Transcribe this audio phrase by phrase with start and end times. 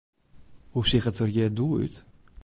[0.71, 1.95] Hoe seach it der hjir doe út?